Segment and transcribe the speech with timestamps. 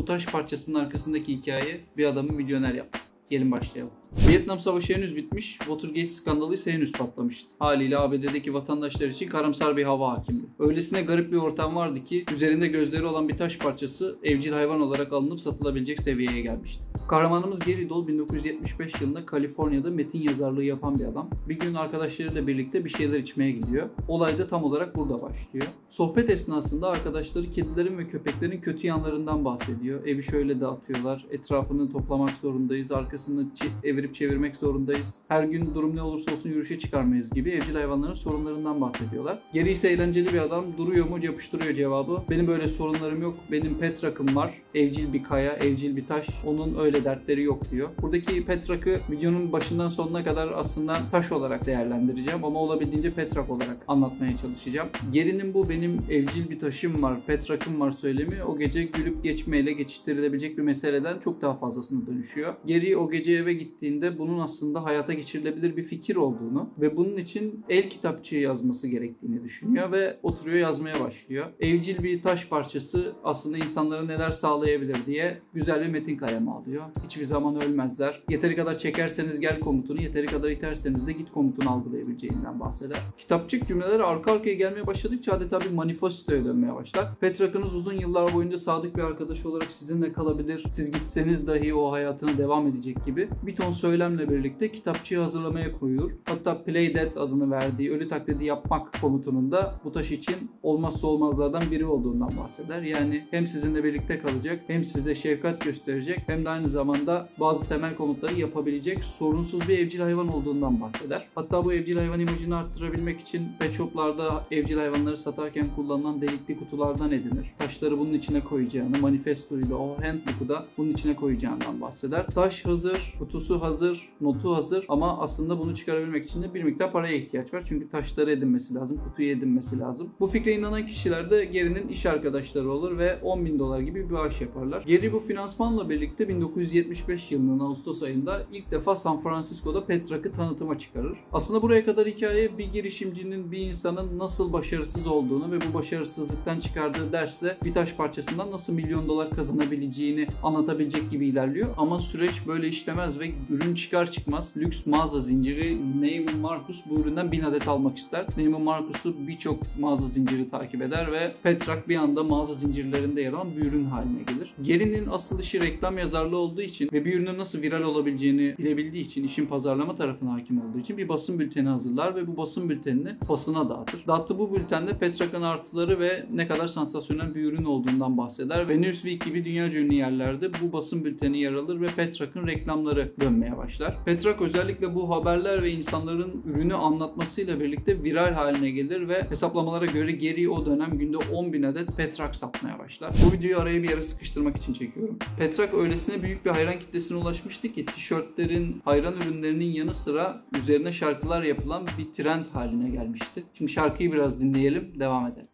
[0.00, 2.98] Bu taş parçasının arkasındaki hikaye bir adamı milyoner yaptı.
[3.30, 3.92] Gelin başlayalım.
[4.28, 7.48] Vietnam Savaşı henüz bitmiş, Watergate skandalı ise henüz patlamıştı.
[7.58, 10.46] Haliyle ABD'deki vatandaşlar için karamsar bir hava hakimdi.
[10.58, 15.12] Öylesine garip bir ortam vardı ki üzerinde gözleri olan bir taş parçası evcil hayvan olarak
[15.12, 16.89] alınıp satılabilecek seviyeye gelmişti.
[17.10, 21.30] Kahramanımız Gary Dole 1975 yılında Kaliforniya'da metin yazarlığı yapan bir adam.
[21.48, 23.88] Bir gün arkadaşlarıyla birlikte bir şeyler içmeye gidiyor.
[24.08, 25.66] Olay da tam olarak burada başlıyor.
[25.88, 30.06] Sohbet esnasında arkadaşları kedilerin ve köpeklerin kötü yanlarından bahsediyor.
[30.06, 33.46] Evi şöyle dağıtıyorlar, etrafını toplamak zorundayız, arkasını
[33.84, 35.14] evirip çevirmek zorundayız.
[35.28, 39.38] Her gün durum ne olursa olsun yürüyüşe çıkarmayız gibi evcil hayvanların sorunlarından bahsediyorlar.
[39.52, 40.64] Geri ise eğlenceli bir adam.
[40.78, 42.22] Duruyor mu yapıştırıyor cevabı.
[42.30, 43.34] Benim böyle sorunlarım yok.
[43.52, 44.62] Benim pet rakım var.
[44.74, 46.26] Evcil bir kaya, evcil bir taş.
[46.46, 47.88] Onun öyle dertleri yok diyor.
[48.02, 53.50] Buradaki pet rakı videonun başından sonuna kadar aslında taş olarak değerlendireceğim ama olabildiğince pet rak
[53.50, 54.88] olarak anlatmaya çalışacağım.
[55.12, 59.72] Geri'nin bu benim evcil bir taşım var, pet rakım var söylemi o gece gülüp geçmeyle
[59.72, 62.54] geçiştirilebilecek bir meseleden çok daha fazlasına dönüşüyor.
[62.66, 67.64] Geri o gece eve gittiğinde bunun aslında hayata geçirilebilir bir fikir olduğunu ve bunun için
[67.68, 71.46] el kitapçığı yazması gerektiğini düşünüyor ve oturuyor yazmaya başlıyor.
[71.60, 76.82] Evcil bir taş parçası aslında insanlara neler sağlayabilir diye güzel bir metin kalemi alıyor.
[77.04, 78.22] Hiçbir zaman ölmezler.
[78.28, 82.98] Yeteri kadar çekerseniz gel komutunu, yeteri kadar iterseniz de git komutunu algılayabileceğinden bahseder.
[83.18, 87.14] Kitapçık cümleler arka arkaya gelmeye başladıkça adeta bir manifestoya dönmeye başlar.
[87.20, 90.64] Petrak'ınız uzun yıllar boyunca sadık bir arkadaş olarak sizinle kalabilir.
[90.70, 96.10] Siz gitseniz dahi o hayatına devam edecek gibi bir ton söylemle birlikte kitapçığı hazırlamaya koyuyor.
[96.24, 101.62] Hatta Play Dead adını verdiği ölü taklidi yapmak komutunun da bu taş için olmazsa olmazlardan
[101.70, 102.82] biri olduğundan bahseder.
[102.82, 107.96] Yani hem sizinle birlikte kalacak hem size şefkat gösterecek hem de aynı zamanda bazı temel
[107.96, 111.28] komutları yapabilecek sorunsuz bir evcil hayvan olduğundan bahseder.
[111.34, 117.12] Hatta bu evcil hayvan imajını arttırabilmek için pet shoplarda evcil hayvanları satarken kullanılan delikli kutulardan
[117.12, 117.54] edinir.
[117.58, 122.26] Taşları bunun içine koyacağını, manifestoyu da o handbook'u da bunun içine koyacağından bahseder.
[122.26, 127.16] Taş hazır, kutusu hazır, notu hazır ama aslında bunu çıkarabilmek için de bir miktar paraya
[127.16, 127.62] ihtiyaç var.
[127.68, 130.10] Çünkü taşları edinmesi lazım, kutuyu edinmesi lazım.
[130.20, 134.14] Bu fikre inanan kişiler de Gary'nin iş arkadaşları olur ve 10 bin dolar gibi bir
[134.14, 134.82] bağış yaparlar.
[134.82, 136.28] Gary bu finansmanla birlikte
[136.60, 141.18] 1975 yılının Ağustos ayında ilk defa San Francisco'da Petrak'ı tanıtıma çıkarır.
[141.32, 147.12] Aslında buraya kadar hikaye bir girişimcinin, bir insanın nasıl başarısız olduğunu ve bu başarısızlıktan çıkardığı
[147.12, 151.68] dersle bir taş parçasından nasıl milyon dolar kazanabileceğini anlatabilecek gibi ilerliyor.
[151.76, 157.32] Ama süreç böyle işlemez ve ürün çıkar çıkmaz lüks mağaza zinciri Neiman Marcus bu üründen
[157.32, 158.26] 1000 adet almak ister.
[158.36, 163.56] Neiman Marcus'u birçok mağaza zinciri takip eder ve Petrak bir anda mağaza zincirlerinde yer alan
[163.56, 164.54] bir ürün haline gelir.
[164.62, 169.24] Geri'nin asıl işi reklam yazarlığı olduğu için ve bir ürünün nasıl viral olabileceğini bilebildiği için
[169.24, 173.68] işin pazarlama tarafına hakim olduğu için bir basın bülteni hazırlar ve bu basın bültenini basına
[173.68, 174.06] dağıtır.
[174.06, 179.24] Dağıttığı bu bültende Petrak'ın artıları ve ne kadar sansasyonel bir ürün olduğundan bahseder ve Newsweek
[179.24, 184.04] gibi dünya ünlü yerlerde bu basın bülteni yer alır ve Petrak'ın reklamları dönmeye başlar.
[184.04, 190.12] Petrak özellikle bu haberler ve insanların ürünü anlatmasıyla birlikte viral haline gelir ve hesaplamalara göre
[190.12, 193.12] geri o dönem günde 10 bin adet Petrak satmaya başlar.
[193.26, 195.18] Bu videoyu araya bir yere sıkıştırmak için çekiyorum.
[195.38, 201.42] Petrak öylesine büyük bir hayran kitlesine ulaşmıştı ki tişörtlerin, hayran ürünlerinin yanı sıra üzerine şarkılar
[201.42, 203.44] yapılan bir trend haline gelmişti.
[203.54, 205.48] Şimdi şarkıyı biraz dinleyelim, devam edelim.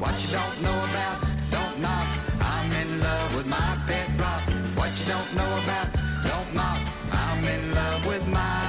[0.00, 1.22] What you don't know about,
[1.52, 2.08] don't knock.
[2.40, 4.00] I'm in love with my pet.
[4.76, 5.94] What you don't know about,
[6.24, 6.78] don't knock.
[7.12, 8.59] I'm in love with my.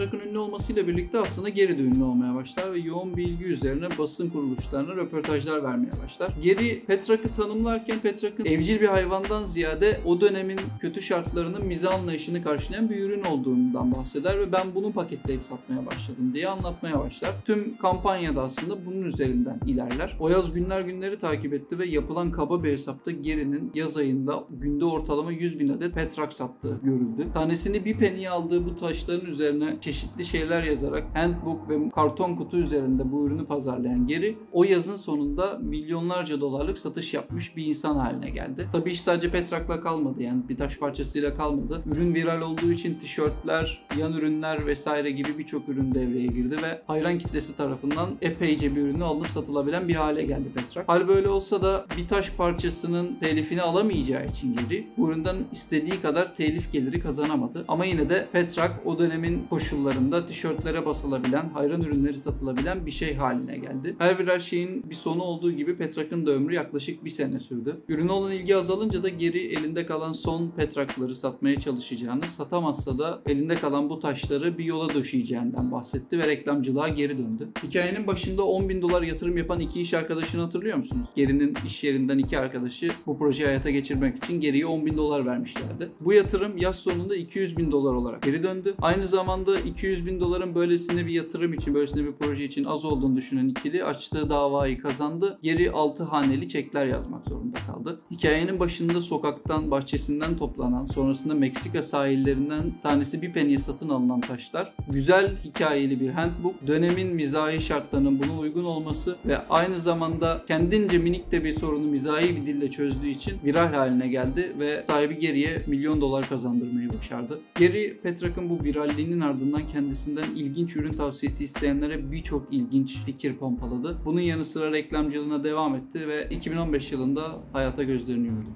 [0.00, 4.30] Petrak'ın ünlü olmasıyla birlikte aslında geri de ünlü olmaya başlar ve yoğun bilgi üzerine basın
[4.30, 6.32] kuruluşlarına röportajlar vermeye başlar.
[6.42, 12.90] Geri Petrak'ı tanımlarken Petrak'ın evcil bir hayvandan ziyade o dönemin kötü şartlarının mize anlayışını karşılayan
[12.90, 17.30] bir ürün olduğundan bahseder ve ben bunu paketleyip satmaya başladım diye anlatmaya başlar.
[17.44, 20.16] Tüm kampanyada aslında bunun üzerinden ilerler.
[20.20, 24.84] O yaz günler günleri takip etti ve yapılan kaba bir hesapta Geri'nin yaz ayında günde
[24.84, 27.26] ortalama 100 bin adet Petrak sattığı görüldü.
[27.34, 33.12] Tanesini bir penny'e aldığı bu taşların üzerine çeşitli şeyler yazarak handbook ve karton kutu üzerinde
[33.12, 38.68] bu ürünü pazarlayan Geri o yazın sonunda milyonlarca dolarlık satış yapmış bir insan haline geldi.
[38.72, 41.82] Tabii iş sadece Petrak'la kalmadı yani bir taş parçasıyla kalmadı.
[41.86, 47.18] Ürün viral olduğu için tişörtler, yan ürünler vesaire gibi birçok ürün devreye girdi ve hayran
[47.18, 50.88] kitlesi tarafından epeyce bir ürünü alınıp satılabilen bir hale geldi Petrak.
[50.88, 56.36] Hal böyle olsa da bir taş parçasının telifini alamayacağı için Geri bu üründen istediği kadar
[56.36, 57.64] telif geliri kazanamadı.
[57.68, 63.14] Ama yine de Petrak o dönemin koşulları yıllarında tişörtlere basılabilen, hayran ürünleri satılabilen bir şey
[63.14, 63.96] haline geldi.
[63.98, 67.80] Her birer şeyin bir sonu olduğu gibi Petrak'ın da ömrü yaklaşık bir sene sürdü.
[67.88, 73.54] Ürüne olan ilgi azalınca da geri elinde kalan son Petrak'ları satmaya çalışacağını, satamazsa da elinde
[73.54, 77.48] kalan bu taşları bir yola döşeyeceğinden bahsetti ve reklamcılığa geri döndü.
[77.62, 81.08] Hikayenin başında 10 bin dolar yatırım yapan iki iş arkadaşını hatırlıyor musunuz?
[81.16, 85.88] Geri'nin iş yerinden iki arkadaşı bu projeyi hayata geçirmek için geriye 10 bin dolar vermişlerdi.
[86.00, 88.74] Bu yatırım yaz sonunda 200 bin dolar olarak geri döndü.
[88.82, 93.16] Aynı zamanda 200 bin doların böylesine bir yatırım için, böylesine bir proje için az olduğunu
[93.16, 95.38] düşünen ikili açtığı davayı kazandı.
[95.42, 98.00] Geri 6 haneli çekler yazmak zorunda kaldı.
[98.10, 104.72] Hikayenin başında sokaktan, bahçesinden toplanan, sonrasında Meksika sahillerinden tanesi bir peniye satın alınan taşlar.
[104.88, 106.66] Güzel hikayeli bir handbook.
[106.66, 112.36] Dönemin mizahi şartlarının buna uygun olması ve aynı zamanda kendince minik de bir sorunu mizahi
[112.36, 117.40] bir dille çözdüğü için viral haline geldi ve sahibi geriye milyon dolar kazandırmayı başardı.
[117.58, 123.98] Geri Petrak'ın bu viralliğinin ardından kendisinden ilginç ürün tavsiyesi isteyenlere birçok ilginç fikir pompaladı.
[124.04, 128.48] Bunun yanı sıra reklamcılığına devam etti ve 2015 yılında hayata gözlerini yumdu.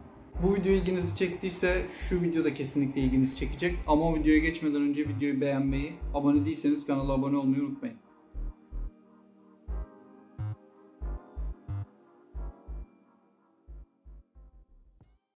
[0.42, 3.76] Bu video ilginizi çektiyse şu video da kesinlikle ilginizi çekecek.
[3.86, 8.03] Ama o videoya geçmeden önce videoyu beğenmeyi, abone değilseniz kanala abone olmayı unutmayın.